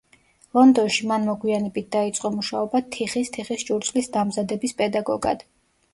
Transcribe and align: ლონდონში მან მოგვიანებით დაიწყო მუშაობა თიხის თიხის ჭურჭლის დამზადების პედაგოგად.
ლონდონში 0.57 1.05
მან 1.11 1.27
მოგვიანებით 1.31 1.91
დაიწყო 1.97 2.33
მუშაობა 2.37 2.83
თიხის 2.97 3.31
თიხის 3.37 3.67
ჭურჭლის 3.69 4.13
დამზადების 4.17 4.79
პედაგოგად. 4.81 5.49